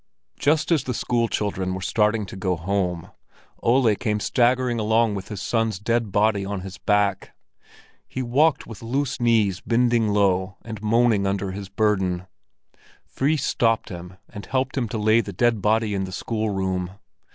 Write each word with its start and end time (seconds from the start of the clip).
Just 0.39 0.71
as 0.71 0.83
the 0.85 0.95
school 0.95 1.27
children 1.27 1.75
were 1.75 1.79
starting 1.81 2.25
to 2.25 2.35
go 2.35 2.55
home, 2.55 3.11
Ole 3.61 3.93
came 3.95 4.19
staggering 4.19 4.79
along 4.79 5.13
with 5.13 5.27
his 5.27 5.43
son's 5.43 5.77
dead 5.77 6.11
body 6.11 6.43
on 6.43 6.61
his 6.61 6.79
back. 6.79 7.35
He 8.07 8.23
walked 8.23 8.65
with 8.65 8.81
loose 8.81 9.19
knees 9.19 9.61
bending 9.63 10.07
low 10.07 10.57
and 10.63 10.81
moaning 10.81 11.27
under 11.27 11.51
his 11.51 11.69
burden. 11.69 12.25
Fris 13.05 13.43
stopped 13.43 13.89
him 13.89 14.17
and 14.27 14.47
helped 14.47 14.75
him 14.75 14.89
to 14.89 14.97
lay 14.97 15.21
the 15.21 15.33
dead 15.33 15.61
body 15.61 15.93
in 15.93 16.05
the 16.05 16.11
schoolroom. 16.11 16.93